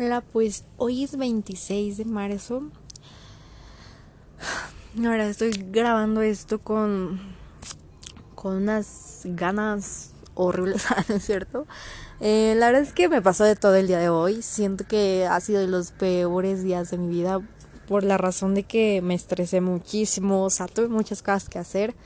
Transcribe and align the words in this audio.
Hola, 0.00 0.20
pues 0.20 0.62
hoy 0.76 1.02
es 1.02 1.18
26 1.18 1.96
de 1.96 2.04
marzo. 2.04 2.62
Ahora 4.96 5.28
estoy 5.28 5.50
grabando 5.72 6.22
esto 6.22 6.60
con 6.60 7.20
con 8.36 8.58
unas 8.58 9.22
ganas 9.24 10.12
horribles, 10.34 10.84
¿no 11.08 11.16
es 11.16 11.24
cierto? 11.24 11.66
Eh, 12.20 12.54
la 12.56 12.66
verdad 12.66 12.82
es 12.82 12.92
que 12.92 13.08
me 13.08 13.20
pasó 13.22 13.42
de 13.42 13.56
todo 13.56 13.74
el 13.74 13.88
día 13.88 13.98
de 13.98 14.08
hoy. 14.08 14.40
Siento 14.40 14.86
que 14.86 15.26
ha 15.26 15.40
sido 15.40 15.58
de 15.58 15.66
los 15.66 15.90
peores 15.90 16.62
días 16.62 16.92
de 16.92 16.98
mi 16.98 17.08
vida 17.08 17.40
por 17.88 18.04
la 18.04 18.18
razón 18.18 18.54
de 18.54 18.62
que 18.62 19.02
me 19.02 19.14
estresé 19.14 19.60
muchísimo, 19.60 20.44
o 20.44 20.50
sea, 20.50 20.68
tuve 20.68 20.86
muchas 20.86 21.22
cosas 21.22 21.48
que 21.48 21.58
hacer. 21.58 21.96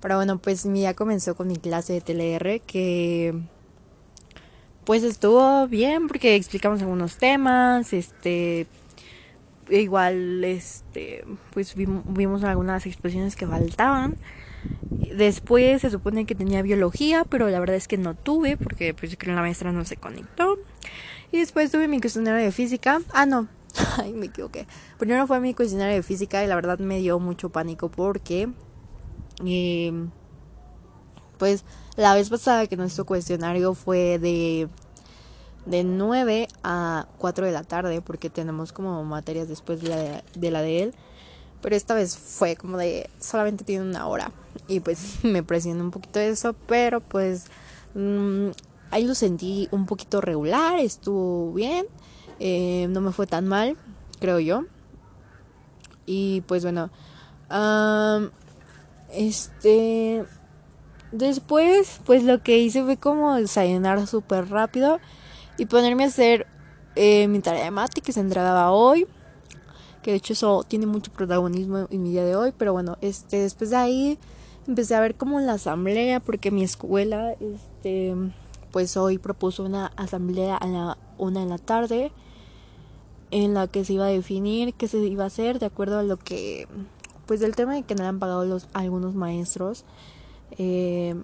Pero 0.00 0.14
bueno, 0.14 0.38
pues 0.38 0.66
mi 0.66 0.78
día 0.78 0.94
comenzó 0.94 1.34
con 1.34 1.48
mi 1.48 1.56
clase 1.56 1.94
de 1.94 2.00
TLR 2.00 2.60
que 2.60 3.34
pues 4.90 5.04
estuvo 5.04 5.68
bien 5.68 6.08
porque 6.08 6.34
explicamos 6.34 6.82
algunos 6.82 7.16
temas, 7.16 7.92
este 7.92 8.66
igual 9.68 10.42
este 10.42 11.24
pues 11.52 11.76
vimos, 11.76 12.42
algunas 12.42 12.86
expresiones 12.86 13.36
que 13.36 13.46
faltaban. 13.46 14.16
Después 15.16 15.82
se 15.82 15.90
supone 15.90 16.26
que 16.26 16.34
tenía 16.34 16.60
biología, 16.62 17.24
pero 17.24 17.48
la 17.48 17.60
verdad 17.60 17.76
es 17.76 17.86
que 17.86 17.98
no 17.98 18.16
tuve 18.16 18.56
porque 18.56 18.92
pues 18.92 19.16
que 19.16 19.32
la 19.32 19.40
maestra 19.40 19.70
no 19.70 19.84
se 19.84 19.96
conectó. 19.96 20.58
Y 21.30 21.38
después 21.38 21.70
tuve 21.70 21.86
mi 21.86 22.00
cuestionario 22.00 22.44
de 22.44 22.50
física. 22.50 23.00
Ah, 23.12 23.26
no. 23.26 23.46
Ay, 23.96 24.12
me 24.12 24.26
equivoqué. 24.26 24.66
Primero 24.98 25.28
fue 25.28 25.38
mi 25.38 25.54
cuestionario 25.54 25.94
de 25.94 26.02
física 26.02 26.42
y 26.42 26.48
la 26.48 26.56
verdad 26.56 26.80
me 26.80 26.98
dio 26.98 27.20
mucho 27.20 27.50
pánico 27.50 27.92
porque 27.92 28.48
eh, 29.46 29.92
pues 31.38 31.64
la 31.96 32.14
vez 32.14 32.30
pasada 32.30 32.66
que 32.66 32.76
nuestro 32.76 33.04
cuestionario 33.04 33.74
fue 33.74 34.18
de, 34.18 34.68
de 35.66 35.84
9 35.84 36.48
a 36.62 37.06
4 37.18 37.46
de 37.46 37.52
la 37.52 37.62
tarde, 37.62 38.00
porque 38.00 38.30
tenemos 38.30 38.72
como 38.72 39.04
materias 39.04 39.48
después 39.48 39.80
de 39.82 39.88
la 40.50 40.62
de, 40.62 40.82
él. 40.82 40.94
Pero 41.60 41.76
esta 41.76 41.94
vez 41.94 42.16
fue 42.16 42.56
como 42.56 42.78
de 42.78 43.10
solamente 43.18 43.64
tiene 43.64 43.84
una 43.84 44.06
hora. 44.06 44.32
Y 44.68 44.80
pues 44.80 45.16
me 45.24 45.42
presionó 45.42 45.84
un 45.84 45.90
poquito 45.90 46.20
eso, 46.20 46.54
pero 46.66 47.00
pues 47.00 47.46
mm, 47.94 48.48
ahí 48.90 49.06
lo 49.06 49.14
sentí 49.14 49.68
un 49.70 49.86
poquito 49.86 50.20
regular, 50.20 50.78
estuvo 50.80 51.52
bien. 51.52 51.86
Eh, 52.38 52.86
no 52.90 53.00
me 53.00 53.12
fue 53.12 53.26
tan 53.26 53.46
mal, 53.46 53.76
creo 54.18 54.40
yo. 54.40 54.64
Y 56.06 56.40
pues 56.42 56.62
bueno, 56.62 56.90
este 59.12 60.24
Después, 61.12 62.00
pues 62.06 62.22
lo 62.22 62.42
que 62.42 62.58
hice 62.58 62.84
fue 62.84 62.96
como 62.96 63.34
desayunar 63.34 64.06
súper 64.06 64.48
rápido 64.48 65.00
y 65.60 65.66
ponerme 65.66 66.04
a 66.04 66.06
hacer 66.06 66.46
eh, 66.96 67.28
mi 67.28 67.40
tarea 67.40 67.64
de 67.64 67.70
mate 67.70 68.00
que 68.00 68.12
se 68.12 68.20
entregaba 68.20 68.70
hoy. 68.72 69.06
Que 70.02 70.12
de 70.12 70.16
hecho 70.16 70.32
eso 70.32 70.64
tiene 70.66 70.86
mucho 70.86 71.12
protagonismo 71.12 71.86
en 71.90 72.02
mi 72.02 72.12
día 72.12 72.24
de 72.24 72.34
hoy. 72.34 72.54
Pero 72.56 72.72
bueno, 72.72 72.96
este, 73.02 73.42
después 73.42 73.68
de 73.68 73.76
ahí 73.76 74.18
empecé 74.66 74.94
a 74.94 75.00
ver 75.00 75.16
como 75.16 75.38
la 75.38 75.52
asamblea 75.52 76.18
porque 76.18 76.50
mi 76.50 76.64
escuela, 76.64 77.32
este, 77.32 78.14
pues 78.70 78.96
hoy 78.96 79.18
propuso 79.18 79.62
una 79.62 79.88
asamblea 79.96 80.56
a 80.56 80.66
la 80.66 80.98
una 81.18 81.40
de 81.40 81.46
la 81.46 81.58
tarde 81.58 82.10
en 83.30 83.52
la 83.52 83.66
que 83.66 83.84
se 83.84 83.92
iba 83.92 84.06
a 84.06 84.08
definir 84.08 84.72
qué 84.72 84.88
se 84.88 84.96
iba 84.96 85.24
a 85.24 85.26
hacer 85.26 85.58
de 85.58 85.66
acuerdo 85.66 85.98
a 85.98 86.02
lo 86.02 86.16
que, 86.16 86.68
pues 87.26 87.40
del 87.40 87.54
tema 87.54 87.74
de 87.74 87.82
que 87.82 87.94
no 87.94 88.02
le 88.02 88.08
han 88.08 88.18
pagado 88.18 88.46
los 88.46 88.66
algunos 88.72 89.14
maestros. 89.14 89.84
Eh, 90.56 91.14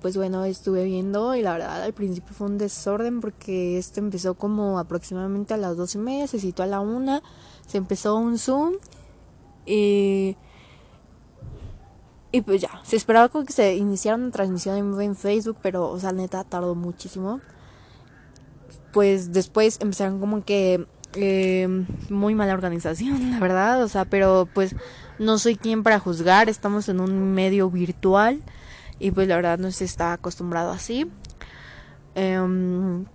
pues 0.00 0.16
bueno, 0.16 0.44
estuve 0.44 0.84
viendo 0.84 1.34
y 1.34 1.42
la 1.42 1.52
verdad 1.52 1.82
al 1.82 1.92
principio 1.92 2.34
fue 2.34 2.46
un 2.46 2.58
desorden 2.58 3.20
porque 3.20 3.78
esto 3.78 4.00
empezó 4.00 4.34
como 4.34 4.78
aproximadamente 4.78 5.54
a 5.54 5.56
las 5.56 5.76
dos 5.76 5.94
y 5.94 5.98
media, 5.98 6.26
se 6.26 6.40
citó 6.40 6.62
a 6.62 6.66
la 6.66 6.80
una, 6.80 7.22
se 7.66 7.78
empezó 7.78 8.16
un 8.16 8.38
Zoom 8.38 8.74
y, 9.66 10.36
y 12.32 12.40
pues 12.42 12.60
ya, 12.60 12.80
se 12.82 12.96
esperaba 12.96 13.28
como 13.28 13.44
que 13.44 13.52
se 13.52 13.74
iniciara 13.76 14.16
una 14.16 14.30
transmisión 14.30 15.00
en, 15.00 15.16
Facebook, 15.16 15.58
pero 15.62 15.90
o 15.90 15.98
sea, 15.98 16.12
neta 16.12 16.44
tardó 16.44 16.74
muchísimo. 16.74 17.40
Pues 18.92 19.32
después 19.32 19.78
empezaron 19.80 20.20
como 20.20 20.44
que 20.44 20.86
eh, 21.14 21.84
muy 22.10 22.34
mala 22.34 22.54
organización, 22.54 23.30
la 23.32 23.40
verdad, 23.40 23.82
o 23.82 23.88
sea, 23.88 24.04
pero 24.04 24.48
pues 24.52 24.74
no 25.18 25.38
soy 25.38 25.56
quien 25.56 25.82
para 25.82 25.98
juzgar, 25.98 26.48
estamos 26.48 26.88
en 26.88 27.00
un 27.00 27.32
medio 27.32 27.70
virtual 27.70 28.40
y 28.98 29.10
pues 29.10 29.28
la 29.28 29.36
verdad 29.36 29.58
no 29.58 29.70
se 29.72 29.84
está 29.84 30.12
acostumbrado 30.12 30.70
así. 30.70 31.10
Em, 32.14 33.06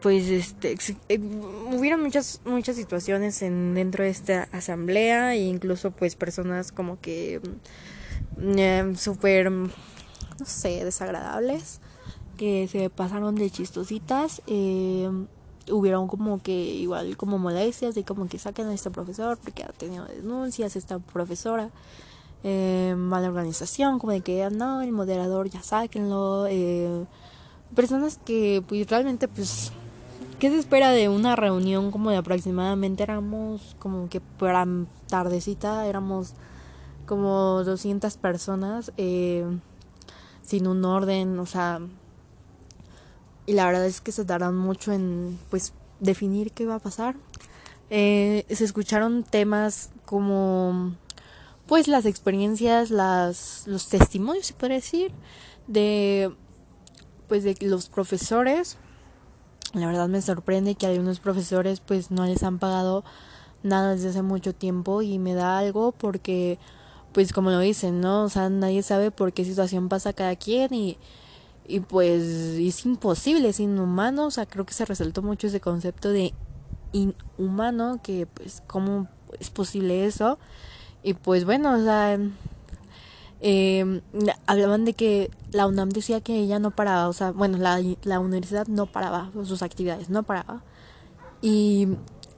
pues 0.00 0.28
este 0.28 0.76
eh, 1.08 1.18
hubieron 1.18 2.02
muchas 2.02 2.40
muchas 2.44 2.76
situaciones 2.76 3.42
en 3.42 3.74
dentro 3.74 4.04
de 4.04 4.10
esta 4.10 4.48
asamblea 4.52 5.34
e 5.34 5.40
incluso 5.40 5.90
pues 5.90 6.14
personas 6.14 6.72
como 6.72 7.00
que 7.00 7.40
mm, 8.36 8.58
em, 8.58 8.96
súper 8.96 9.50
no 9.50 9.70
sé 10.44 10.84
desagradables 10.84 11.80
que 12.36 12.68
se 12.68 12.88
pasaron 12.90 13.34
de 13.34 13.50
chistositas 13.50 14.42
eh, 14.46 15.10
hubieron 15.70 16.08
como 16.08 16.42
que 16.42 16.52
igual 16.52 17.16
como 17.16 17.38
molestias 17.38 17.96
y 17.96 18.04
como 18.04 18.28
que 18.28 18.38
saquen 18.38 18.68
a 18.68 18.74
este 18.74 18.90
profesor 18.90 19.38
porque 19.42 19.64
ha 19.64 19.72
tenido 19.72 20.04
denuncias 20.06 20.76
esta 20.76 20.98
profesora 20.98 21.70
eh, 22.44 22.94
mala 22.96 23.28
organización 23.28 23.98
como 23.98 24.12
de 24.12 24.20
que 24.20 24.48
no 24.50 24.80
el 24.80 24.92
moderador 24.92 25.50
ya 25.50 25.60
sáquenlo 25.60 26.46
eh, 26.48 27.04
personas 27.74 28.20
que 28.24 28.62
pues 28.68 28.88
realmente 28.88 29.26
pues 29.26 29.72
¿qué 30.38 30.48
se 30.48 30.58
espera 30.58 30.92
de 30.92 31.08
una 31.08 31.34
reunión 31.34 31.90
como 31.90 32.10
de 32.10 32.16
aproximadamente 32.16 33.02
éramos 33.02 33.74
como 33.80 34.08
que 34.08 34.20
para 34.20 34.64
tardecita 35.08 35.84
éramos 35.88 36.34
como 37.06 37.64
200 37.64 38.16
personas 38.18 38.92
eh, 38.98 39.44
sin 40.42 40.68
un 40.68 40.84
orden 40.84 41.40
o 41.40 41.46
sea 41.46 41.80
y 43.46 43.54
la 43.54 43.66
verdad 43.66 43.84
es 43.86 44.00
que 44.00 44.12
se 44.12 44.24
tardan 44.24 44.56
mucho 44.56 44.92
en 44.92 45.38
pues 45.50 45.72
definir 45.98 46.52
qué 46.52 46.66
va 46.66 46.76
a 46.76 46.78
pasar. 46.78 47.16
Se 47.88 48.44
escucharon 48.46 49.24
temas 49.24 49.88
como 50.04 50.92
pues 51.68 51.86
las 51.86 52.06
experiencias, 52.06 52.90
las 52.90 53.64
los 53.66 53.88
testimonios 53.88 54.46
se 54.46 54.54
puede 54.54 54.74
decir 54.74 55.12
de 55.68 56.34
pues 57.28 57.44
de 57.44 57.56
los 57.60 57.88
profesores. 57.88 58.78
La 59.74 59.86
verdad 59.86 60.08
me 60.08 60.22
sorprende 60.22 60.74
que 60.74 60.86
algunos 60.86 61.20
profesores 61.20 61.80
pues 61.80 62.10
no 62.10 62.24
les 62.24 62.42
han 62.42 62.58
pagado 62.58 63.04
nada 63.62 63.94
desde 63.94 64.08
hace 64.08 64.22
mucho 64.22 64.54
tiempo 64.54 65.02
y 65.02 65.18
me 65.18 65.34
da 65.34 65.58
algo 65.58 65.92
porque 65.92 66.58
pues 67.12 67.32
como 67.32 67.50
lo 67.50 67.60
dicen, 67.60 68.00
¿no? 68.00 68.24
O 68.24 68.28
sea, 68.28 68.48
nadie 68.48 68.82
sabe 68.82 69.10
por 69.10 69.32
qué 69.32 69.44
situación 69.44 69.88
pasa 69.88 70.12
cada 70.12 70.34
quien 70.36 70.72
y 70.74 70.98
y 71.68 71.80
pues 71.80 72.22
es 72.22 72.86
imposible, 72.86 73.50
es 73.50 73.60
inhumano, 73.60 74.26
o 74.26 74.30
sea, 74.30 74.46
creo 74.46 74.64
que 74.64 74.72
se 74.72 74.86
resaltó 74.86 75.20
mucho 75.20 75.48
ese 75.48 75.60
concepto 75.60 76.08
de 76.08 76.32
inhumano, 76.92 78.00
que 78.02 78.26
pues 78.26 78.62
cómo 78.66 79.06
es 79.38 79.50
posible 79.50 80.06
eso. 80.06 80.38
Y 81.02 81.14
pues 81.14 81.44
bueno, 81.44 81.74
o 81.74 81.82
sea, 81.82 82.18
eh, 83.40 84.00
hablaban 84.46 84.84
de 84.84 84.94
que 84.94 85.30
la 85.52 85.66
UNAM 85.66 85.90
decía 85.90 86.20
que 86.20 86.36
ella 86.36 86.58
no 86.58 86.70
paraba, 86.70 87.08
o 87.08 87.12
sea, 87.12 87.30
bueno, 87.30 87.58
la, 87.58 87.80
la 88.02 88.20
universidad 88.20 88.66
no 88.66 88.86
paraba, 88.86 89.30
sus 89.44 89.62
actividades 89.62 90.10
no 90.10 90.22
paraba. 90.22 90.62
Y 91.40 91.88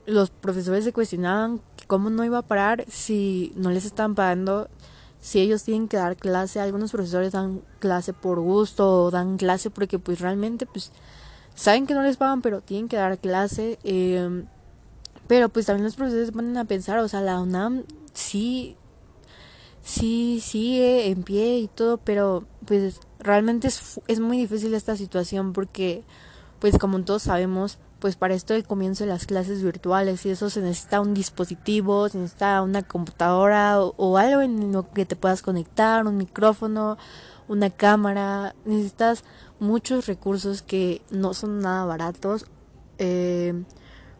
los 0.05 0.29
profesores 0.29 0.83
se 0.83 0.93
cuestionaban 0.93 1.61
cómo 1.87 2.09
no 2.09 2.23
iba 2.23 2.39
a 2.39 2.43
parar 2.43 2.85
si 2.87 3.51
no 3.55 3.71
les 3.71 3.85
estaban 3.85 4.15
pagando 4.15 4.69
si 5.19 5.39
ellos 5.39 5.63
tienen 5.63 5.87
que 5.87 5.97
dar 5.97 6.17
clase, 6.17 6.59
algunos 6.59 6.91
profesores 6.91 7.31
dan 7.31 7.61
clase 7.79 8.11
por 8.11 8.39
gusto 8.39 9.03
o 9.03 9.11
dan 9.11 9.37
clase 9.37 9.69
porque 9.69 9.99
pues 9.99 10.19
realmente 10.19 10.65
pues 10.65 10.91
saben 11.53 11.85
que 11.85 11.93
no 11.93 12.01
les 12.01 12.17
pagan 12.17 12.41
pero 12.41 12.61
tienen 12.61 12.87
que 12.87 12.95
dar 12.95 13.19
clase 13.19 13.77
eh, 13.83 14.45
pero 15.31 15.47
pues 15.47 15.65
también 15.65 15.85
los 15.85 15.95
profesores 15.95 16.27
se 16.27 16.33
ponen 16.33 16.57
a 16.57 16.65
pensar, 16.65 16.99
o 16.99 17.07
sea, 17.07 17.21
la 17.21 17.39
UNAM 17.39 17.83
sí 18.13 18.77
sí 19.83 20.39
sigue 20.41 21.09
en 21.09 21.23
pie 21.23 21.57
y 21.59 21.67
todo, 21.67 21.97
pero 21.97 22.45
pues 22.65 22.99
realmente 23.19 23.67
es, 23.67 23.99
es 24.07 24.19
muy 24.19 24.37
difícil 24.37 24.73
esta 24.73 24.95
situación 24.95 25.53
porque 25.53 26.03
pues 26.59 26.77
como 26.77 27.03
todos 27.03 27.23
sabemos 27.23 27.79
pues 28.01 28.15
para 28.15 28.33
esto 28.33 28.55
el 28.55 28.65
comienzo 28.65 29.03
de 29.03 29.11
las 29.11 29.27
clases 29.27 29.61
virtuales 29.61 30.25
y 30.25 30.31
eso 30.31 30.49
se 30.49 30.61
necesita 30.61 30.99
un 30.99 31.13
dispositivo, 31.13 32.09
se 32.09 32.17
necesita 32.17 32.61
una 32.63 32.81
computadora 32.81 33.79
o, 33.79 34.17
algo 34.17 34.41
en 34.41 34.71
lo 34.71 34.91
que 34.91 35.05
te 35.05 35.15
puedas 35.15 35.43
conectar, 35.43 36.05
un 36.07 36.17
micrófono, 36.17 36.97
una 37.47 37.69
cámara, 37.69 38.55
necesitas 38.65 39.23
muchos 39.59 40.07
recursos 40.07 40.63
que 40.63 41.03
no 41.11 41.35
son 41.35 41.59
nada 41.59 41.85
baratos. 41.85 42.47
Eh, 42.97 43.53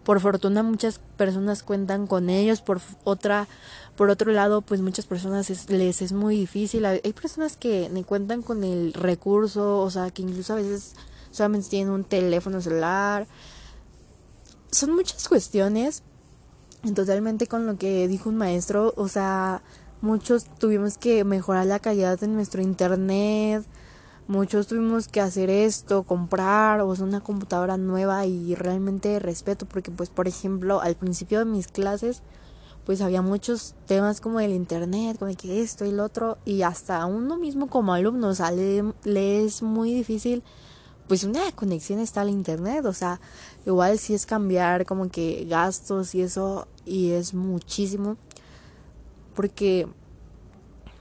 por 0.03 0.19
fortuna 0.19 0.63
muchas 0.63 0.99
personas 1.17 1.63
cuentan 1.63 2.07
con 2.07 2.29
ellos, 2.29 2.61
por 2.61 2.81
otra, 3.03 3.47
por 3.95 4.09
otro 4.09 4.31
lado, 4.31 4.61
pues 4.61 4.81
muchas 4.81 5.05
personas 5.05 5.69
les 5.69 6.01
es 6.01 6.11
muy 6.11 6.35
difícil. 6.35 6.85
Hay 6.85 7.13
personas 7.13 7.57
que 7.57 7.89
ni 7.89 8.03
cuentan 8.03 8.41
con 8.41 8.63
el 8.63 8.93
recurso, 8.93 9.79
o 9.79 9.89
sea, 9.89 10.11
que 10.11 10.21
incluso 10.21 10.53
a 10.53 10.57
veces 10.57 10.93
solamente 11.31 11.69
tienen 11.69 11.93
un 11.93 12.03
teléfono 12.03 12.61
celular 12.61 13.27
son 14.71 14.95
muchas 14.95 15.27
cuestiones 15.27 16.01
totalmente 16.95 17.45
con 17.45 17.67
lo 17.67 17.77
que 17.77 18.07
dijo 18.07 18.29
un 18.29 18.37
maestro, 18.37 18.93
o 18.97 19.07
sea, 19.07 19.61
muchos 20.01 20.45
tuvimos 20.57 20.97
que 20.97 21.23
mejorar 21.23 21.67
la 21.67 21.79
calidad 21.79 22.19
de 22.19 22.27
nuestro 22.27 22.61
internet, 22.61 23.63
muchos 24.31 24.67
tuvimos 24.67 25.09
que 25.09 25.19
hacer 25.19 25.49
esto, 25.49 26.03
comprar 26.03 26.79
o 26.79 26.89
una 26.91 27.19
computadora 27.19 27.75
nueva 27.75 28.25
y 28.25 28.55
realmente 28.55 29.19
respeto 29.19 29.65
porque 29.65 29.91
pues 29.91 30.09
por 30.09 30.25
ejemplo 30.25 30.79
al 30.79 30.95
principio 30.95 31.39
de 31.39 31.45
mis 31.45 31.67
clases 31.67 32.23
pues 32.85 33.01
había 33.01 33.21
muchos 33.21 33.75
temas 33.87 34.21
como 34.21 34.39
el 34.39 34.53
internet, 34.53 35.17
como 35.19 35.35
que 35.35 35.61
esto 35.61 35.85
y 35.85 35.91
lo 35.91 36.05
otro 36.05 36.37
y 36.45 36.61
hasta 36.61 37.05
uno 37.05 37.37
mismo 37.37 37.67
como 37.67 37.93
alumno, 37.93 38.29
o 38.29 38.33
sea, 38.33 38.51
le 38.51 39.43
es 39.43 39.61
muy 39.61 39.93
difícil 39.93 40.43
pues 41.09 41.25
una 41.25 41.51
conexión 41.51 41.99
está 41.99 42.21
al 42.21 42.29
internet, 42.29 42.85
o 42.85 42.93
sea, 42.93 43.19
igual 43.65 43.99
si 43.99 44.13
es 44.13 44.25
cambiar 44.25 44.85
como 44.85 45.09
que 45.09 45.45
gastos 45.49 46.15
y 46.15 46.21
eso 46.21 46.69
y 46.85 47.11
es 47.11 47.33
muchísimo 47.33 48.15
porque 49.35 49.89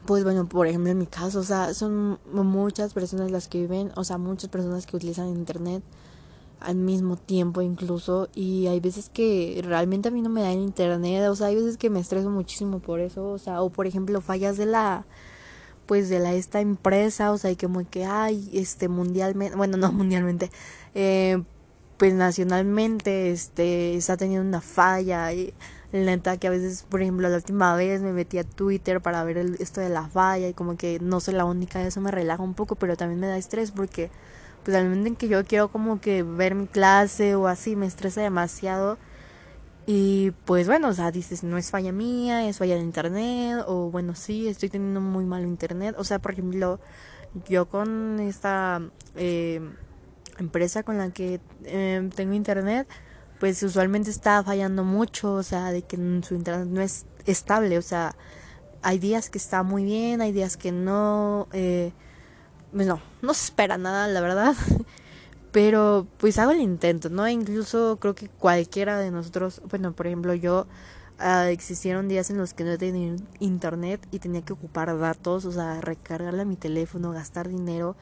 pues 0.07 0.25
bueno, 0.25 0.49
por 0.49 0.67
ejemplo 0.67 0.91
en 0.91 0.99
mi 0.99 1.07
caso, 1.07 1.41
o 1.41 1.45
sea, 1.45 1.75
son 1.75 2.19
muchas 2.33 2.95
personas 2.95 3.31
las 3.31 3.49
que 3.49 3.61
viven, 3.61 3.93
o 3.97 4.05
sea, 4.05 4.19
muchas 4.19 4.51
personas 4.51 4.87
que 4.87 4.97
utilizan 4.97 5.29
internet 5.29 5.83
al 6.61 6.77
mismo 6.77 7.17
tiempo 7.17 7.63
incluso 7.63 8.29
y 8.35 8.67
hay 8.67 8.81
veces 8.81 9.11
que 9.11 9.61
realmente 9.65 10.09
a 10.09 10.11
mí 10.11 10.21
no 10.23 10.29
me 10.29 10.43
da 10.43 10.53
el 10.53 10.61
internet, 10.61 11.29
o 11.29 11.37
sea, 11.37 11.49
hay 11.49 11.57
veces 11.57 11.77
que 11.77 11.91
me 11.91 12.01
estreso 12.01 12.31
muchísimo 12.31 12.81
por 12.81 13.01
eso, 13.01 13.29
o 13.31 13.39
sea, 13.39 13.63
o 13.63 13.71
por 13.71 13.87
ejemplo 13.87 14.21
fallas 14.21 14.57
de 14.57 14.67
la 14.67 15.07
pues 15.87 16.09
de 16.09 16.21
la 16.21 16.35
esta 16.35 16.61
empresa, 16.61 17.33
o 17.33 17.39
sea, 17.39 17.51
y 17.51 17.57
como 17.57 17.89
que 17.89 18.05
hay 18.05 18.49
este 18.53 18.89
mundialmente, 18.89 19.57
bueno, 19.57 19.77
no 19.77 19.91
mundialmente, 19.93 20.51
eh, 20.95 21.43
pues 21.99 22.15
nacionalmente 22.15 23.33
este 23.33 23.97
está 23.97 24.17
teniendo 24.17 24.47
una 24.49 24.61
falla 24.61 25.33
y 25.33 25.53
neta 25.93 26.37
que 26.37 26.47
a 26.47 26.51
veces, 26.51 26.85
por 26.89 27.03
ejemplo, 27.03 27.29
la 27.29 27.37
última 27.37 27.75
vez 27.75 28.03
me 28.03 28.13
metí 28.13 28.39
a 28.39 28.45
Twitter 28.45 29.01
para 29.01 29.25
ver 29.25 29.39
esto 29.59 29.81
de 29.81 29.89
la 29.89 30.09
falla 30.09 30.49
y 30.49 30.55
como 30.55 30.77
que 30.77 30.99
no 31.01 31.21
soy 31.21 31.35
la 31.35 31.45
única, 31.45 31.83
eso 31.83 32.01
me 32.01 32.11
relaja 32.11 32.43
un 32.43 32.55
poco, 32.55 32.77
pero 32.77 32.97
también 32.97 33.21
me 33.21 33.27
da 33.27 33.37
estrés 33.37 33.71
porque 33.73 34.11
pues 34.65 34.77
al 34.77 34.85
momento 34.85 35.09
en 35.09 35.17
que 35.17 35.29
yo 35.29 35.45
quiero 35.45 35.69
como 35.69 36.01
que 36.01 36.23
ver 36.23 36.55
mi 36.55 36.67
clase 36.67 37.35
o 37.35 37.49
así 37.49 37.77
me 37.77 37.87
estresa 37.87 38.21
demasiado 38.21 38.99
y 39.93 40.33
pues 40.45 40.69
bueno, 40.69 40.89
o 40.89 40.93
sea, 40.93 41.11
dices, 41.11 41.43
no 41.43 41.59
es 41.59 41.71
falla 41.71 41.91
mía, 41.91 42.49
es 42.49 42.59
falla 42.59 42.77
de 42.77 42.83
internet, 42.83 43.65
o 43.67 43.91
bueno, 43.91 44.15
sí, 44.15 44.47
estoy 44.47 44.69
teniendo 44.69 45.01
muy 45.01 45.25
malo 45.25 45.47
internet. 45.47 45.97
O 45.99 46.05
sea, 46.05 46.21
por 46.21 46.33
ejemplo, 46.33 46.79
yo 47.49 47.69
con 47.69 48.21
esta 48.21 48.83
eh, 49.17 49.61
empresa 50.39 50.83
con 50.85 50.99
la 50.99 51.11
que 51.11 51.41
eh, 51.65 52.09
tengo 52.15 52.35
internet, 52.35 52.87
pues 53.41 53.63
usualmente 53.63 54.11
está 54.11 54.45
fallando 54.45 54.85
mucho, 54.85 55.33
o 55.33 55.43
sea, 55.43 55.73
de 55.73 55.83
que 55.83 55.97
su 55.97 56.35
internet 56.35 56.69
no 56.69 56.83
es 56.83 57.07
estable, 57.25 57.79
o 57.79 57.83
sea, 57.83 58.15
hay 58.83 58.99
días 58.99 59.31
que 59.31 59.39
está 59.39 59.63
muy 59.63 59.83
bien, 59.83 60.21
hay 60.21 60.31
días 60.31 60.59
que 60.59 60.73
no, 60.73 61.49
eh, 61.53 61.93
pues 62.71 62.87
no, 62.87 63.01
no 63.23 63.35
se 63.35 63.47
espera 63.47 63.79
nada, 63.79 64.07
la 64.09 64.21
verdad. 64.21 64.55
Pero 65.53 66.07
pues 66.19 66.39
hago 66.39 66.53
el 66.53 66.61
intento, 66.61 67.09
¿no? 67.11 67.29
Incluso 67.29 67.99
creo 67.99 68.15
que 68.15 68.29
cualquiera 68.29 68.99
de 68.99 69.11
nosotros, 69.11 69.61
bueno, 69.69 69.93
por 69.93 70.07
ejemplo 70.07 70.35
yo, 70.35 70.67
uh, 71.19 71.49
existieron 71.49 72.09
días 72.09 72.31
en 72.31 72.39
los 72.39 72.55
que 72.55 72.63
no 72.63 72.79
tenía 72.79 73.17
internet 73.41 74.07
y 74.13 74.21
tenía 74.21 74.43
que 74.43 74.53
ocupar 74.53 74.97
datos, 74.99 75.47
o 75.47 75.53
sea, 75.53 75.81
recargarle 75.81 76.43
a 76.43 76.45
mi 76.45 76.57
teléfono, 76.57 77.11
gastar 77.11 77.49
dinero. 77.49 77.97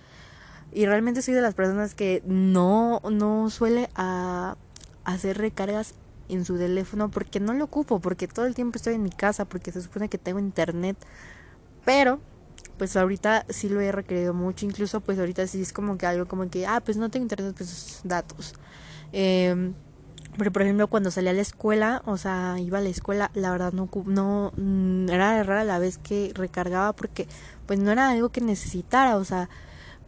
Y 0.72 0.84
realmente 0.84 1.22
soy 1.22 1.34
de 1.34 1.40
las 1.40 1.54
personas 1.54 1.94
que 1.94 2.22
no, 2.26 3.00
no 3.10 3.48
suele 3.48 3.88
a, 3.94 4.56
hacer 5.12 5.38
recargas 5.38 5.94
en 6.28 6.44
su 6.44 6.58
teléfono 6.58 7.10
porque 7.10 7.40
no 7.40 7.54
lo 7.54 7.64
ocupo, 7.64 8.00
porque 8.00 8.28
todo 8.28 8.46
el 8.46 8.54
tiempo 8.54 8.76
estoy 8.76 8.94
en 8.94 9.02
mi 9.02 9.10
casa, 9.10 9.44
porque 9.46 9.72
se 9.72 9.80
supone 9.82 10.08
que 10.08 10.18
tengo 10.18 10.38
internet. 10.38 10.96
Pero 11.84 12.20
pues 12.76 12.96
ahorita 12.96 13.46
sí 13.48 13.68
lo 13.68 13.80
he 13.80 13.90
requerido 13.90 14.34
mucho, 14.34 14.66
incluso 14.66 15.00
pues 15.00 15.18
ahorita 15.18 15.46
sí 15.46 15.62
es 15.62 15.72
como 15.72 15.98
que 15.98 16.06
algo 16.06 16.26
como 16.26 16.48
que, 16.50 16.66
ah, 16.66 16.80
pues 16.84 16.96
no 16.96 17.10
tengo 17.10 17.24
internet, 17.24 17.54
pues 17.56 18.00
datos. 18.04 18.54
Eh, 19.12 19.72
pero 20.36 20.52
por 20.52 20.62
ejemplo 20.62 20.86
cuando 20.86 21.10
salí 21.10 21.28
a 21.28 21.32
la 21.32 21.40
escuela, 21.40 22.02
o 22.04 22.16
sea, 22.16 22.56
iba 22.60 22.78
a 22.78 22.80
la 22.80 22.90
escuela, 22.90 23.30
la 23.34 23.50
verdad 23.50 23.72
no, 23.72 23.88
no, 24.06 24.52
mm, 24.56 25.08
era 25.08 25.42
rara 25.42 25.64
la 25.64 25.78
vez 25.78 25.98
que 25.98 26.32
recargaba 26.34 26.92
porque 26.92 27.26
pues 27.66 27.78
no 27.80 27.90
era 27.90 28.10
algo 28.10 28.28
que 28.28 28.40
necesitara, 28.40 29.16
o 29.16 29.24
sea, 29.24 29.48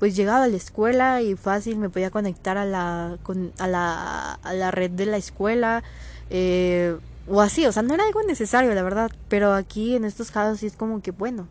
pues 0.01 0.17
llegaba 0.17 0.45
a 0.45 0.49
la 0.49 0.57
escuela 0.57 1.21
y 1.21 1.37
fácil 1.37 1.77
me 1.77 1.91
podía 1.91 2.11
conectar 2.11 2.57
a 2.57 2.65
la, 2.65 3.19
con, 3.23 3.53
a 3.59 3.69
la, 3.69 4.33
a 4.33 4.55
la 4.55 4.71
red 4.71 4.91
de 4.91 5.05
la 5.05 5.19
escuela, 5.19 5.85
eh, 6.31 6.97
o 7.29 7.43
así, 7.43 7.67
o 7.67 7.73
sea, 7.73 7.83
no 7.83 7.93
era 7.93 8.05
algo 8.05 8.23
necesario, 8.23 8.73
la 8.73 8.83
verdad, 8.83 9.11
pero 9.29 9.53
aquí 9.53 9.95
en 9.97 10.07
estos 10.07 10.31
casos 10.31 10.61
sí 10.61 10.67
es 10.69 10.75
como 10.75 11.03
que, 11.03 11.11
bueno, 11.11 11.49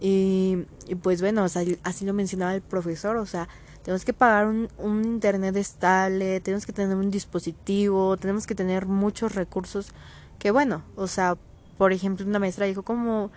y, 0.00 0.66
pues 1.00 1.20
bueno, 1.20 1.44
o 1.44 1.48
sea, 1.48 1.62
así 1.84 2.04
lo 2.04 2.12
mencionaba 2.12 2.56
el 2.56 2.60
profesor, 2.60 3.16
o 3.18 3.26
sea, 3.26 3.48
tenemos 3.84 4.04
que 4.04 4.14
pagar 4.14 4.48
un, 4.48 4.68
un 4.78 5.04
internet 5.04 5.54
estable, 5.54 6.40
tenemos 6.40 6.66
que 6.66 6.72
tener 6.72 6.96
un 6.96 7.12
dispositivo, 7.12 8.16
tenemos 8.16 8.48
que 8.48 8.56
tener 8.56 8.86
muchos 8.86 9.36
recursos 9.36 9.92
que 10.40 10.50
bueno, 10.50 10.82
o 10.96 11.06
sea, 11.06 11.36
por 11.78 11.92
ejemplo, 11.92 12.26
una 12.26 12.40
maestra 12.40 12.66
dijo 12.66 12.82
como, 12.82 13.30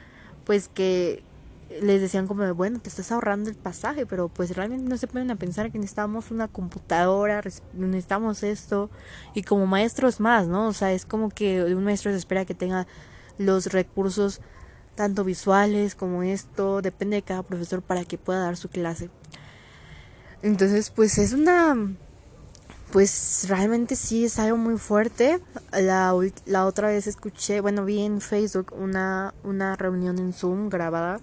pues 0.44 0.70
que 0.70 1.22
les 1.82 2.02
decían 2.02 2.28
como, 2.28 2.54
bueno, 2.54 2.80
te 2.80 2.90
estás 2.90 3.12
ahorrando 3.12 3.50
el 3.50 3.56
pasaje, 3.56 4.06
pero 4.06 4.30
pues 4.30 4.56
realmente 4.56 4.88
no 4.88 4.98
se 4.98 5.08
pueden 5.08 5.32
a 5.32 5.36
pensar 5.36 5.72
que 5.72 5.78
necesitamos 5.78 6.32
una 6.32 6.48
computadora, 6.48 7.42
necesitamos 7.74 8.44
esto, 8.44 8.90
y 9.34 9.44
como 9.44 9.66
maestros 9.66 10.20
más, 10.20 10.48
¿no? 10.48 10.68
O 10.68 10.74
sea, 10.74 10.94
es 10.94 11.06
como 11.06 11.30
que 11.30 11.64
un 11.64 11.84
maestro 11.84 12.12
se 12.12 12.18
espera 12.18 12.46
que 12.46 12.54
tenga 12.54 12.88
los 13.38 13.68
recursos 13.68 14.42
tanto 14.96 15.24
visuales 15.24 15.96
como 15.96 16.24
esto, 16.24 16.82
depende 16.82 17.16
de 17.16 17.22
cada 17.24 17.44
profesor 17.44 17.82
para 17.82 18.06
que 18.06 18.18
pueda 18.18 18.40
dar 18.40 18.58
su 18.58 18.70
clase. 18.70 19.10
Entonces, 20.44 20.92
pues 20.92 21.18
es 21.18 21.34
una, 21.34 21.76
pues 22.92 23.46
realmente 23.48 23.96
sí 23.96 24.26
es 24.26 24.38
algo 24.38 24.58
muy 24.58 24.78
fuerte. 24.78 25.40
La, 25.72 26.14
la 26.46 26.66
otra 26.66 26.90
vez 26.90 27.08
escuché, 27.08 27.62
bueno, 27.62 27.86
vi 27.86 28.02
en 28.02 28.22
Facebook 28.22 28.74
una, 28.78 29.34
una 29.44 29.76
reunión 29.76 30.20
en 30.20 30.34
Zoom 30.34 30.70
grabada 30.70 31.20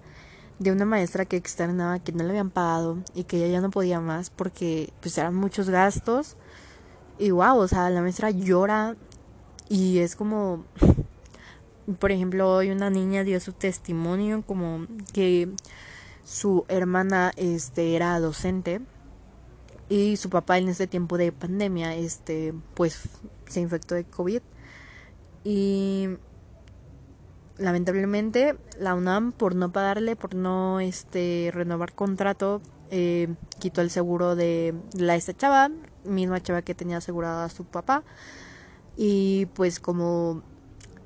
de 0.61 0.71
una 0.71 0.85
maestra 0.85 1.25
que 1.25 1.37
externaba 1.37 1.99
que 1.99 2.13
no 2.13 2.23
le 2.23 2.31
habían 2.31 2.51
pagado 2.51 2.99
y 3.15 3.25
que 3.25 3.39
ella 3.39 3.55
ya 3.55 3.61
no 3.61 3.71
podía 3.71 3.99
más 4.01 4.31
porque 4.31 4.93
pues 5.01 5.19
eran 5.19 5.35
muchos 5.35 5.69
gastos. 5.69 6.37
Y 7.19 7.33
wow, 7.33 7.59
o 7.59 7.67
sea, 7.67 7.91
la 7.91 8.01
maestra 8.01 8.31
llora 8.31 8.95
y 9.69 9.99
es 9.99 10.15
como 10.15 10.65
por 11.99 12.13
ejemplo, 12.13 12.49
hoy 12.49 12.71
una 12.71 12.91
niña 12.91 13.25
dio 13.25 13.41
su 13.41 13.53
testimonio 13.53 14.43
como 14.47 14.87
que 15.13 15.49
su 16.25 16.65
hermana 16.69 17.33
este 17.37 17.97
era 17.97 18.19
docente 18.21 18.81
y 19.89 20.17
su 20.17 20.31
papá 20.31 20.59
en 20.59 20.69
este 20.69 20.87
tiempo 20.87 21.19
de 21.19 21.33
pandemia 21.33 21.97
este 21.97 22.55
pues 22.75 23.09
se 23.47 23.61
infectó 23.61 23.97
de 23.97 24.05
COVID 24.05 24.43
y 25.43 26.11
lamentablemente 27.61 28.57
la 28.79 28.95
UNAM 28.97 29.31
por 29.31 29.55
no 29.55 29.71
pagarle 29.71 30.17
por 30.17 30.35
no 30.35 30.81
este 30.81 31.51
renovar 31.55 31.95
contrato 31.95 32.61
eh, 32.91 33.29
quitó 33.61 33.83
el 33.83 33.91
seguro 33.91 34.35
de 34.35 34.75
la 34.95 35.15
esta 35.15 35.37
chava 35.37 35.71
misma 36.05 36.43
chava 36.43 36.63
que 36.63 36.75
tenía 36.75 36.97
asegurada 36.97 37.45
a 37.45 37.49
su 37.51 37.65
papá 37.65 38.03
y 38.97 39.47
pues 39.55 39.79
como 39.79 40.43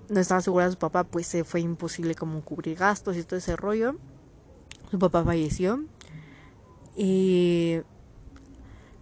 no 0.09 0.21
estaba 0.21 0.41
segura 0.41 0.67
de 0.67 0.73
su 0.73 0.79
papá, 0.79 1.05
pues 1.05 1.27
se 1.27 1.45
fue 1.45 1.61
imposible 1.61 2.15
como 2.15 2.43
cubrir 2.43 2.77
gastos 2.77 3.17
y 3.17 3.23
todo 3.23 3.39
ese 3.39 3.57
rollo. 3.57 3.97
Su 4.91 4.99
papá 4.99 5.25
falleció. 5.25 5.85
Y 6.97 7.81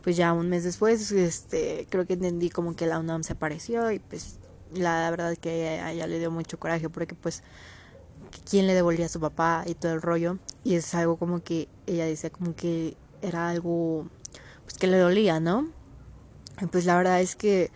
pues 0.02 0.16
ya 0.16 0.32
un 0.32 0.48
mes 0.48 0.64
después, 0.64 1.12
este, 1.12 1.86
creo 1.90 2.06
que 2.06 2.14
entendí 2.14 2.50
como 2.50 2.74
que 2.74 2.86
la 2.86 2.98
UNAM 2.98 3.22
se 3.22 3.34
apareció 3.34 3.90
y 3.92 3.98
pues 3.98 4.38
la 4.74 5.10
verdad 5.10 5.32
es 5.32 5.38
que 5.38 5.68
a 5.68 5.92
ella 5.92 6.06
le 6.06 6.18
dio 6.18 6.30
mucho 6.30 6.58
coraje 6.58 6.88
porque 6.88 7.14
pues 7.14 7.42
quién 8.48 8.66
le 8.66 8.74
devolvía 8.74 9.06
a 9.06 9.08
su 9.08 9.20
papá 9.20 9.64
y 9.66 9.74
todo 9.74 9.92
el 9.92 10.02
rollo 10.02 10.38
y 10.64 10.74
es 10.74 10.94
algo 10.94 11.16
como 11.16 11.42
que 11.42 11.68
ella 11.86 12.06
decía 12.06 12.30
como 12.30 12.54
que 12.54 12.96
era 13.20 13.48
algo 13.48 14.08
pues 14.64 14.76
que 14.78 14.86
le 14.86 14.98
dolía, 14.98 15.40
¿no? 15.40 15.68
Y 16.60 16.66
pues 16.66 16.84
la 16.84 16.96
verdad 16.96 17.20
es 17.20 17.36
que 17.36 17.70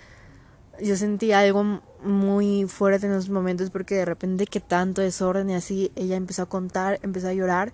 yo 0.81 0.97
sentí 0.97 1.33
algo 1.33 1.81
muy 2.03 2.67
fuerte 2.67 3.07
en 3.07 3.13
esos 3.13 3.31
momentos 3.31 3.71
porque 3.71 3.97
de 3.97 4.05
repente 4.05 4.47
que 4.47 4.61
tanto 4.61 5.03
desorden 5.03 5.51
y 5.51 5.55
así, 5.55 5.93
ella 5.97 6.17
empezó 6.17 6.43
a 6.43 6.47
contar, 6.47 7.01
empezó 7.03 7.29
a 7.29 7.33
llorar 7.33 7.73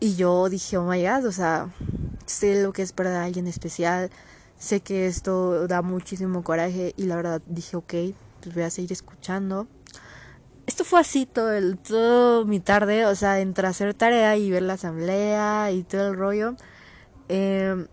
y 0.00 0.16
yo 0.16 0.48
dije, 0.48 0.76
oh 0.76 0.84
my 0.84 1.00
god, 1.00 1.26
o 1.26 1.32
sea, 1.32 1.70
sé 2.26 2.62
lo 2.62 2.72
que 2.72 2.82
es 2.82 2.92
para 2.92 3.22
alguien 3.22 3.46
especial, 3.46 4.10
sé 4.62 4.80
que 4.80 5.06
esto 5.06 5.66
da 5.66 5.82
muchísimo 5.82 6.44
coraje 6.44 6.94
y 6.96 7.06
la 7.06 7.16
verdad 7.16 7.42
dije, 7.46 7.76
ok, 7.76 7.94
pues 8.40 8.54
voy 8.54 8.62
a 8.62 8.70
seguir 8.70 8.92
escuchando. 8.92 9.66
Esto 10.66 10.84
fue 10.84 11.00
así 11.00 11.26
todo, 11.26 11.52
el, 11.52 11.78
todo 11.78 12.44
mi 12.44 12.60
tarde, 12.60 13.04
o 13.06 13.14
sea, 13.16 13.40
entre 13.40 13.66
hacer 13.66 13.92
tarea 13.92 14.36
y 14.36 14.52
ver 14.52 14.62
la 14.62 14.74
asamblea 14.74 15.72
y 15.72 15.82
todo 15.82 16.10
el 16.10 16.16
rollo. 16.16 16.54
Eh, 17.28 17.88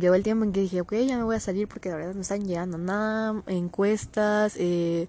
llegó 0.00 0.16
el 0.16 0.24
tiempo 0.24 0.44
en 0.44 0.52
que 0.52 0.60
dije, 0.60 0.80
ok, 0.80 0.94
ya 1.06 1.16
me 1.16 1.22
voy 1.22 1.36
a 1.36 1.40
salir 1.40 1.68
porque 1.68 1.90
la 1.90 1.96
verdad 1.96 2.14
no 2.14 2.22
están 2.22 2.44
llegando 2.44 2.76
nada, 2.76 3.40
encuestas, 3.46 4.56
eh, 4.58 5.08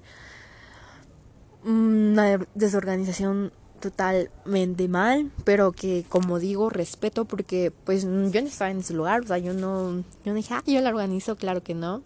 una 1.64 2.38
desorganización 2.54 3.52
totalmente 3.80 4.88
mal, 4.88 5.32
pero 5.44 5.72
que 5.72 6.06
como 6.10 6.40
digo, 6.40 6.70
respeto 6.70 7.26
porque 7.26 7.72
pues 7.72 8.04
yo 8.04 8.10
no 8.10 8.48
estaba 8.48 8.72
en 8.72 8.80
ese 8.80 8.94
lugar, 8.94 9.22
o 9.22 9.28
sea, 9.28 9.38
yo 9.38 9.54
no, 9.54 9.98
yo 9.98 10.04
no 10.26 10.34
dije, 10.34 10.54
ah, 10.54 10.64
yo 10.66 10.82
la 10.82 10.90
organizo, 10.90 11.36
claro 11.36 11.62
que 11.64 11.74
no, 11.74 12.02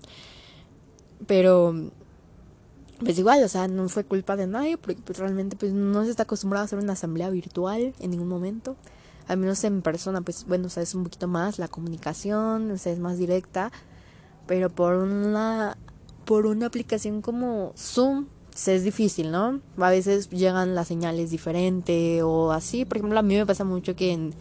pero 1.27 1.73
pues 2.99 3.17
igual, 3.17 3.43
o 3.43 3.47
sea, 3.47 3.67
no 3.67 3.89
fue 3.89 4.03
culpa 4.03 4.35
de 4.35 4.47
nadie 4.47 4.77
porque 4.77 5.01
pues 5.01 5.17
realmente 5.17 5.55
pues 5.55 5.73
no 5.73 6.03
se 6.03 6.11
está 6.11 6.23
acostumbrado 6.23 6.63
a 6.63 6.65
hacer 6.65 6.79
una 6.79 6.93
asamblea 6.93 7.29
virtual 7.29 7.93
en 7.99 8.11
ningún 8.11 8.27
momento, 8.27 8.75
al 9.27 9.37
menos 9.37 9.63
en 9.63 9.81
persona, 9.81 10.21
pues 10.21 10.45
bueno, 10.45 10.67
o 10.67 10.69
sea, 10.69 10.83
es 10.83 10.93
un 10.93 11.03
poquito 11.03 11.27
más 11.27 11.57
la 11.57 11.67
comunicación, 11.67 12.69
o 12.71 12.77
sea, 12.77 12.93
es 12.93 12.99
más 12.99 13.17
directa, 13.17 13.71
pero 14.45 14.69
por 14.69 14.95
una, 14.95 15.77
por 16.25 16.45
una 16.45 16.67
aplicación 16.67 17.21
como 17.21 17.73
Zoom, 17.77 18.27
es 18.67 18.83
difícil, 18.83 19.31
¿no? 19.31 19.61
A 19.77 19.89
veces 19.89 20.29
llegan 20.29 20.75
las 20.75 20.87
señales 20.87 21.31
diferente 21.31 22.23
o 22.23 22.51
así. 22.51 22.85
Por 22.85 22.97
ejemplo, 22.97 23.19
a 23.19 23.23
mí 23.23 23.35
me 23.35 23.45
pasa 23.45 23.63
mucho 23.63 23.95
que 23.95 24.11
en 24.11 24.33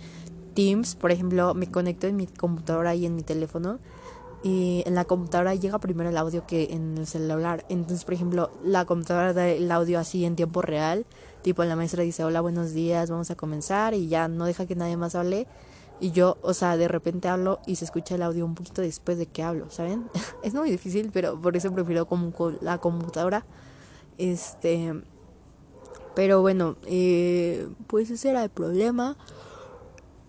Teams, 0.55 0.97
por 0.97 1.11
ejemplo, 1.11 1.55
me 1.55 1.71
conecto 1.71 2.07
en 2.07 2.17
mi 2.17 2.27
computadora 2.27 2.95
y 2.95 3.07
en 3.07 3.15
mi 3.17 3.23
teléfono 3.23 3.79
y 4.43 4.83
en 4.87 4.95
la 4.95 5.05
computadora 5.05 5.55
llega 5.55 5.79
primero 5.79 6.09
el 6.09 6.17
audio 6.17 6.47
que 6.47 6.73
en 6.73 6.97
el 6.99 7.07
celular. 7.07 7.65
Entonces, 7.69 8.05
por 8.05 8.15
ejemplo, 8.15 8.51
la 8.65 8.85
computadora 8.87 9.33
da 9.33 9.49
el 9.49 9.71
audio 9.71 9.99
así 9.99 10.25
en 10.25 10.37
tiempo 10.37 10.63
real. 10.63 11.05
Tipo, 11.43 11.65
la 11.65 11.77
maestra 11.77 12.03
dice, 12.03 12.25
hola, 12.25 12.41
buenos 12.41 12.73
días, 12.73 13.11
vamos 13.11 13.31
a 13.31 13.37
comenzar 13.37 13.95
y 13.95 14.09
ya 14.09 14.29
no 14.29 14.47
deja 14.47 14.67
que 14.67 14.75
nadie 14.75 14.97
más 14.97 15.15
hable. 15.15 15.47
Y 16.01 16.13
yo, 16.13 16.39
o 16.41 16.55
sea, 16.55 16.79
de 16.79 16.89
repente 16.89 17.29
hablo 17.29 17.61
y 17.67 17.77
se 17.77 17.85
escucha 17.85 18.15
el 18.15 18.23
audio 18.23 18.47
un 18.47 18.55
poquito 18.55 18.81
después 18.81 19.19
de 19.19 19.27
que 19.27 19.43
hablo, 19.43 19.71
¿saben? 19.71 20.09
es 20.43 20.55
muy 20.55 20.71
difícil, 20.71 21.11
pero 21.13 21.39
por 21.39 21.57
eso 21.57 21.71
prefiero 21.73 22.07
como 22.07 22.33
la 22.63 22.79
computadora 22.79 23.45
este, 24.21 25.03
pero 26.15 26.43
bueno, 26.43 26.77
eh, 26.87 27.69
pues 27.87 28.11
ese 28.11 28.31
era 28.31 28.45
el 28.45 28.51
problema. 28.51 29.17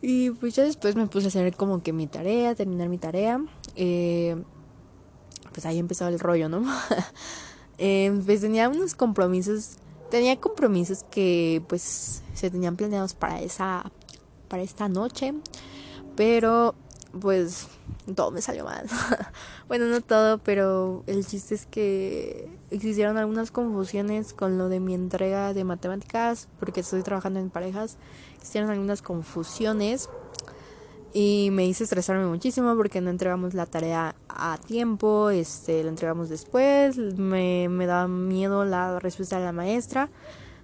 Y 0.02 0.32
pues 0.32 0.56
ya 0.56 0.64
después 0.64 0.96
me 0.96 1.06
puse 1.08 1.26
a 1.26 1.30
hacer 1.30 1.56
como 1.56 1.84
que 1.84 1.94
mi 1.94 2.08
tarea, 2.08 2.56
terminar 2.56 2.90
mi 2.90 2.98
tarea. 2.98 3.44
Eh, 3.76 4.42
pues 5.52 5.66
ahí 5.66 5.80
empezó 5.80 6.08
el 6.08 6.20
rollo, 6.20 6.50
¿no? 6.50 6.64
eh, 7.78 8.22
pues 8.26 8.42
tenía 8.42 8.70
unos 8.70 8.96
compromisos, 8.96 9.78
tenía 10.10 10.40
compromisos 10.40 11.04
que 11.12 11.62
pues 11.68 12.24
se 12.34 12.50
tenían 12.50 12.78
planeados 12.78 13.14
para 13.14 13.42
esa, 13.42 13.92
para 14.48 14.64
esta 14.64 14.88
noche. 14.90 15.34
Pero 16.16 16.74
pues 17.20 17.68
todo 18.16 18.32
me 18.32 18.42
salió 18.42 18.66
mal. 18.66 18.88
bueno, 19.68 19.86
no 19.86 20.02
todo, 20.02 20.38
pero 20.40 21.04
el 21.08 21.26
chiste 21.26 21.56
es 21.56 21.66
que 21.66 22.50
existieron 22.70 23.18
algunas 23.18 23.52
confusiones 23.52 24.34
con 24.34 24.58
lo 24.58 24.70
de 24.70 24.80
mi 24.80 24.94
entrega 24.94 25.54
de 25.54 25.64
matemáticas, 25.64 26.48
porque 26.60 26.82
estoy 26.82 27.04
trabajando 27.04 27.40
en 27.40 27.50
parejas. 27.50 27.98
Existieron 28.36 28.70
algunas 28.70 29.02
confusiones 29.02 30.10
y 31.14 31.50
me 31.52 31.66
hice 31.66 31.84
estresarme 31.84 32.26
muchísimo 32.26 32.76
porque 32.76 33.02
no 33.02 33.10
entregamos 33.10 33.54
la 33.54 33.66
tarea 33.66 34.16
a 34.30 34.58
tiempo, 34.58 35.30
este, 35.30 35.84
la 35.84 35.90
entregamos 35.90 36.30
después, 36.30 36.98
me, 36.98 37.68
me 37.70 37.86
da 37.86 38.08
miedo 38.08 38.64
la 38.64 39.00
respuesta 39.00 39.38
de 39.38 39.46
la 39.46 39.52
maestra. 39.52 40.10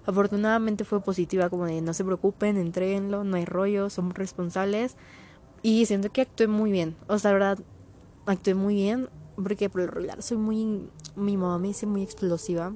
Afortunadamente 0.06 0.84
fue 0.84 1.02
positiva, 1.02 1.50
como 1.50 1.66
de 1.66 1.82
no 1.82 1.92
se 1.92 2.02
preocupen, 2.02 2.56
entreguenlo, 2.56 3.24
no 3.24 3.36
hay 3.36 3.44
rollo, 3.44 3.90
somos 3.90 4.14
responsables. 4.14 4.96
Y 5.62 5.86
siento 5.86 6.10
que 6.10 6.22
actué 6.22 6.46
muy 6.46 6.72
bien. 6.72 6.96
O 7.06 7.18
sea, 7.18 7.32
la 7.32 7.38
verdad, 7.38 7.58
actué 8.26 8.54
muy 8.54 8.74
bien. 8.74 9.08
Porque 9.36 9.68
por 9.70 9.82
el 9.82 9.88
regular 9.88 10.22
soy 10.22 10.36
muy. 10.36 10.88
Mi 11.16 11.36
mamá 11.36 11.58
me 11.58 11.68
dice 11.68 11.86
muy 11.86 12.02
explosiva. 12.02 12.72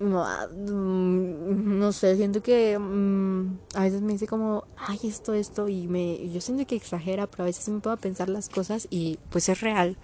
Mm, 0.00 1.78
no 1.78 1.92
sé, 1.92 2.16
siento 2.16 2.42
que 2.42 2.78
mm, 2.78 3.58
a 3.74 3.82
veces 3.82 4.00
me 4.00 4.12
dice 4.14 4.26
como, 4.26 4.64
ay, 4.78 4.98
esto, 5.04 5.34
esto, 5.34 5.68
y 5.68 5.88
me, 5.88 6.30
yo 6.30 6.40
siento 6.40 6.66
que 6.66 6.74
exagera, 6.74 7.26
pero 7.26 7.42
a 7.44 7.46
veces 7.46 7.68
me 7.68 7.80
puedo 7.80 7.96
pensar 7.98 8.30
las 8.30 8.48
cosas 8.48 8.88
y 8.90 9.18
pues 9.30 9.48
es 9.50 9.60
real. 9.60 9.98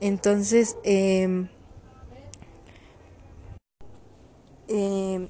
Entonces, 0.00 0.76
eh, 0.84 1.48
eh, 4.68 5.28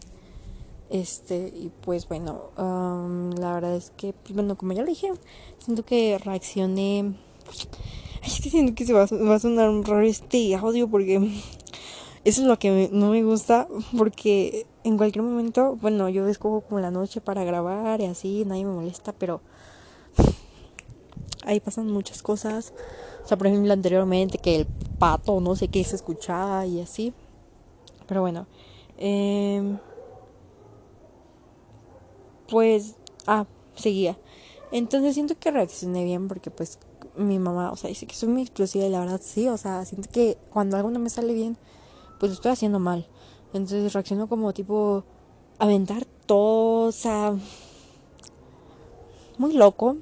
este, 0.91 1.53
y 1.55 1.71
pues 1.83 2.09
bueno, 2.09 2.51
la 2.57 3.55
verdad 3.55 3.77
es 3.77 3.93
que, 3.97 4.13
pues, 4.13 4.35
bueno, 4.35 4.57
como 4.57 4.73
ya 4.73 4.83
lo 4.83 4.89
dije, 4.89 5.13
siento 5.59 5.85
que 5.85 6.19
reaccioné. 6.19 7.15
Es 8.25 8.41
que 8.41 8.51
siento 8.51 8.75
que 8.75 8.85
se 8.85 8.93
va, 8.93 9.05
a 9.05 9.39
sonar 9.39 9.71
raro 9.87 10.03
este 10.03 10.55
audio 10.57 10.89
porque 10.89 11.17
eso 12.25 12.43
es 12.43 12.47
lo 12.47 12.59
que 12.59 12.91
no 12.93 13.11
me 13.11 13.23
gusta. 13.23 13.69
Porque 13.97 14.67
en 14.83 14.97
cualquier 14.97 15.23
momento, 15.23 15.77
bueno, 15.81 16.09
yo 16.09 16.27
escojo 16.27 16.63
como 16.63 16.81
la 16.81 16.91
noche 16.91 17.21
para 17.21 17.45
grabar 17.45 18.01
y 18.01 18.07
así, 18.07 18.45
nadie 18.45 18.65
me 18.65 18.73
molesta, 18.73 19.13
pero 19.13 19.43
ahí 21.45 21.61
pasan 21.61 21.87
muchas 21.87 22.21
cosas. 22.21 22.75
O 23.25 23.29
sea, 23.29 23.39
por 23.39 23.47
ejemplo, 23.47 23.73
anteriormente 23.73 24.39
que 24.39 24.57
el 24.57 24.67
pato, 24.99 25.41
no 25.41 25.55
sé 25.55 25.69
qué 25.69 25.85
se 25.85 25.95
escuchaba 25.95 26.67
y 26.67 26.81
así. 26.81 27.15
Pero 28.09 28.23
bueno, 28.23 28.49
eh 28.99 29.79
pues, 32.51 32.97
ah, 33.27 33.47
seguía. 33.75 34.19
Entonces 34.73 35.15
siento 35.15 35.39
que 35.39 35.51
reaccioné 35.51 36.05
bien 36.05 36.29
porque 36.29 36.51
pues 36.51 36.79
mi 37.17 37.39
mamá, 37.39 37.73
o 37.73 37.77
sea, 37.77 37.89
dice 37.89 38.07
que 38.07 38.15
soy 38.15 38.29
muy 38.29 38.43
explosiva 38.43 38.85
y 38.85 38.91
la 38.91 39.01
verdad 39.01 39.21
sí, 39.23 39.49
o 39.49 39.57
sea, 39.57 39.85
siento 39.85 40.09
que 40.11 40.39
cuando 40.51 40.77
algo 40.77 40.91
no 40.91 40.99
me 40.99 41.11
sale 41.11 41.35
bien, 41.35 41.57
pues 42.19 42.33
estoy 42.33 42.53
haciendo 42.53 42.79
mal. 42.79 43.07
Entonces 43.53 43.93
reacciono 43.93 44.29
como 44.29 44.53
tipo 44.53 45.05
aventar 45.59 46.05
todo, 46.27 46.89
o 46.89 46.93
sea, 46.93 47.35
muy 49.39 49.55
loco. 49.55 49.97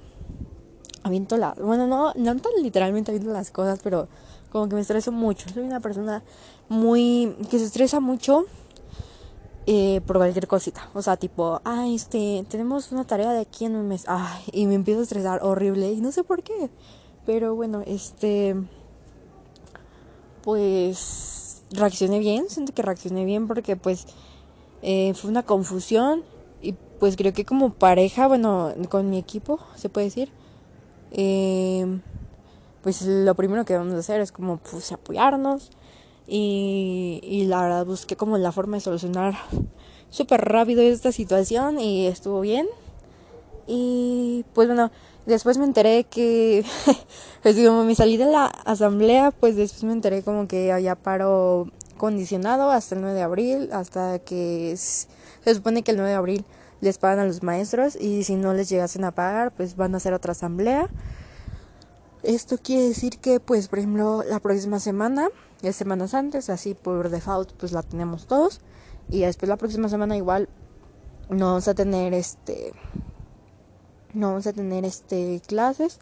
Aviento 1.03 1.37
la, 1.37 1.55
bueno, 1.55 1.87
no, 1.87 2.13
no 2.15 2.37
tan 2.37 2.53
literalmente 2.63 3.11
aviento 3.11 3.33
las 3.33 3.51
cosas, 3.51 3.81
pero 3.83 4.09
como 4.51 4.69
que 4.69 4.75
me 4.75 4.83
estreso 4.83 5.13
mucho. 5.13 5.49
Soy 5.49 5.63
una 5.63 5.81
persona 5.81 6.23
muy, 6.69 7.35
que 7.51 7.59
se 7.59 7.65
estresa 7.65 8.01
mucho 8.01 8.45
eh, 9.71 10.01
por 10.07 10.17
cualquier 10.17 10.49
cosita. 10.49 10.89
O 10.95 11.03
sea, 11.03 11.19
tipo, 11.19 11.61
ay, 11.63 11.95
este, 11.95 12.47
tenemos 12.49 12.91
una 12.91 13.07
tarea 13.07 13.35
de 13.35 13.41
aquí 13.41 13.67
en 13.67 13.77
un 13.77 13.87
mes. 13.87 14.05
Ay, 14.07 14.43
y 14.51 14.67
me 14.67 14.75
empiezo 14.75 15.01
a 15.01 15.03
estresar 15.03 15.43
horrible 15.43 15.93
y 15.93 16.01
no 16.01 16.11
sé 16.11 16.25
por 16.25 16.43
qué. 16.43 16.71
Pero 17.27 17.55
bueno, 17.55 17.83
este, 17.85 18.57
pues 20.43 21.63
reaccioné 21.71 22.19
bien, 22.19 22.49
siento 22.49 22.73
que 22.73 22.81
reaccioné 22.81 23.27
bien 23.27 23.47
porque 23.47 23.77
pues 23.77 24.07
eh, 24.81 25.13
fue 25.13 25.29
una 25.29 25.43
confusión 25.43 26.23
y 26.63 26.73
pues 26.99 27.17
creo 27.17 27.35
que 27.35 27.45
como 27.45 27.75
pareja, 27.75 28.27
bueno, 28.27 28.73
con 28.89 29.11
mi 29.11 29.19
equipo, 29.19 29.61
se 29.77 29.91
puede 29.91 30.07
decir, 30.07 30.31
eh, 31.11 32.01
pues 32.83 33.03
lo 33.03 33.35
primero 33.35 33.67
que 33.67 33.77
vamos 33.77 33.93
a 33.93 33.99
hacer 33.99 34.23
es 34.23 34.33
como 34.33 34.57
pues 34.57 34.93
apoyarnos 34.93 35.73
y, 36.29 37.47
la 37.49 37.63
verdad 37.63 37.87
busqué 37.87 38.17
como 38.17 38.37
la 38.37 38.53
forma 38.53 38.77
de 38.77 38.83
solucionar 38.83 39.35
súper 40.11 40.43
rápido 40.43 40.83
esta 40.83 41.11
situación 41.11 41.81
y 41.81 42.07
estuvo 42.07 42.41
bien. 42.41 42.67
Y 43.67 44.45
pues 44.55 44.69
bueno, 44.69 44.91
después 45.27 45.59
me 45.59 45.65
enteré 45.65 46.05
que, 46.05 46.65
pues 47.43 47.57
como 47.57 47.85
me 47.85 47.95
salí 47.95 48.17
de 48.17 48.27
la 48.27 48.47
asamblea, 48.47 49.31
pues 49.31 49.57
después 49.57 49.85
me 49.85 49.93
enteré 49.93 50.23
como 50.23 50.49
que 50.49 50.73
había 50.73 50.95
paro 50.97 51.71
condicionado 51.97 52.71
hasta 52.71 52.95
el 52.95 53.01
9 53.03 53.17
de 53.17 53.23
abril, 53.23 53.71
hasta 53.73 54.19
que 54.19 54.75
se 54.77 55.55
supone 55.55 55.83
que 55.83 55.93
el 55.93 55.97
9 55.97 56.11
de 56.11 56.17
abril 56.17 56.45
les 56.81 56.99
pagan 56.99 57.19
a 57.19 57.25
los 57.25 57.43
maestros 57.43 57.97
y 57.97 58.23
si 58.25 58.37
no 58.37 58.55
les 58.55 58.69
llegasen 58.69 59.05
a 59.05 59.13
pagar, 59.13 59.53
pues 59.53 59.77
van 59.77 59.95
a 59.95 59.97
hacer 59.97 60.13
otra 60.13 60.33
asamblea. 60.33 60.89
Esto 62.23 62.59
quiere 62.59 62.89
decir 62.89 63.19
que, 63.19 63.41
pues, 63.41 63.69
por 63.69 63.79
ejemplo, 63.79 64.25
la 64.29 64.41
próxima 64.41 64.81
semana 64.81 65.29
es 65.63 65.77
semanas 65.77 66.15
antes, 66.15 66.51
así 66.51 66.75
por 66.75 67.11
default, 67.11 67.53
pues 67.53 67.73
la 67.73 67.83
tenemos 67.83 68.27
todos. 68.27 68.61
Y 69.11 69.21
después 69.21 69.49
la 69.49 69.57
próxima 69.57 69.89
semana 69.89 70.17
igual 70.17 70.49
no 71.31 71.47
vamos 71.47 71.69
a 71.69 71.75
tener 71.75 72.15
este 72.15 72.73
no 74.15 74.29
vamos 74.29 74.47
a 74.47 74.53
tener 74.53 74.85
este 74.85 75.41
clases. 75.47 75.99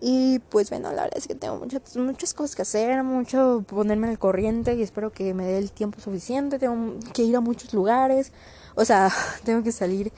Y 0.00 0.40
pues 0.50 0.70
bueno 0.70 0.92
la 0.92 1.04
verdad 1.04 1.18
es 1.18 1.26
que 1.26 1.34
tengo 1.34 1.56
muchas 1.56 1.96
muchas 1.96 2.34
cosas 2.34 2.54
que 2.54 2.62
hacer 2.62 3.02
mucho 3.02 3.64
ponerme 3.66 4.08
al 4.08 4.18
corriente 4.18 4.74
y 4.74 4.82
espero 4.82 5.10
que 5.10 5.32
me 5.34 5.44
dé 5.46 5.58
el 5.58 5.72
tiempo 5.72 6.00
suficiente. 6.00 6.58
Tengo 6.58 6.98
que 7.12 7.22
ir 7.22 7.36
a 7.36 7.40
muchos 7.40 7.74
lugares. 7.74 8.32
O 8.74 8.84
sea 8.84 9.10
tengo 9.44 9.62
que 9.62 9.72
salir 9.72 10.12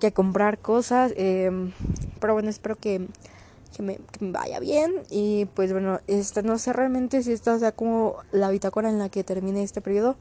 que 0.00 0.08
a 0.08 0.10
comprar 0.12 0.58
cosas. 0.58 1.12
Eh, 1.16 1.50
pero 2.20 2.34
bueno 2.34 2.50
espero 2.50 2.76
que 2.76 3.08
que 3.78 3.82
me, 3.82 3.96
que 3.96 4.24
me, 4.24 4.32
vaya 4.32 4.58
bien. 4.58 4.92
Y 5.08 5.46
pues 5.54 5.72
bueno, 5.72 6.00
esta, 6.08 6.42
no 6.42 6.58
sé 6.58 6.72
realmente 6.72 7.22
si 7.22 7.32
esta 7.32 7.58
sea 7.58 7.72
como 7.72 8.16
la 8.32 8.50
bitácora 8.50 8.90
en 8.90 8.98
la 8.98 9.08
que 9.08 9.24
termine 9.24 9.62
este 9.62 9.80
periodo. 9.80 10.16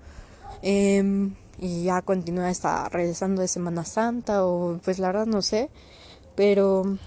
Eh, 0.62 1.32
y 1.60 1.84
ya 1.86 2.02
continúa 2.04 2.50
hasta 2.50 2.88
regresando 2.90 3.42
de 3.42 3.48
Semana 3.48 3.84
Santa 3.84 4.46
o 4.46 4.80
pues 4.84 5.00
la 5.00 5.08
verdad 5.08 5.26
no 5.26 5.42
sé. 5.42 5.70
Pero 6.36 6.98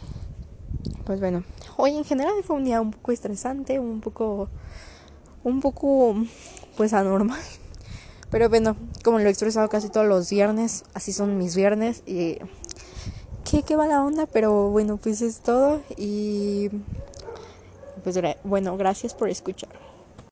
pues 1.05 1.21
bueno, 1.21 1.45
hoy 1.77 1.97
en 1.97 2.05
general 2.05 2.35
fue 2.45 2.57
un 2.57 2.65
día 2.65 2.81
un 2.81 2.91
poco 2.91 3.13
estresante, 3.13 3.79
un 3.79 4.01
poco, 4.01 4.49
un 5.45 5.61
poco 5.61 6.17
pues 6.77 6.93
anormal. 6.93 7.41
Pero 8.31 8.49
bueno, 8.49 8.77
como 9.05 9.19
lo 9.19 9.27
he 9.27 9.31
expresado 9.31 9.69
casi 9.69 9.89
todos 9.89 10.07
los 10.07 10.31
viernes, 10.31 10.85
así 10.95 11.13
son 11.13 11.39
mis 11.39 11.57
viernes 11.57 12.03
y 12.07 12.39
qué, 13.51 13.63
qué 13.65 13.77
la 13.77 14.03
onda, 14.05 14.27
pero 14.27 14.71
bueno, 14.71 14.97
pues 14.97 15.23
es 15.23 15.41
todo 15.41 15.81
y 15.97 16.71
pues 18.05 18.19
bueno, 18.45 18.77
gracias 18.77 19.15
por 19.15 19.29
escuchar. 19.29 19.90